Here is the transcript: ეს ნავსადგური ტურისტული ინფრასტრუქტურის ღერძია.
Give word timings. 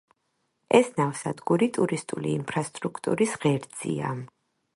ეს 0.77 0.87
ნავსადგური 1.01 1.67
ტურისტული 1.75 2.33
ინფრასტრუქტურის 2.39 3.37
ღერძია. 3.45 4.17